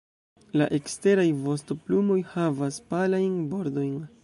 [0.61, 3.97] La eksteraj vostoplumoj havas palajn bordojn.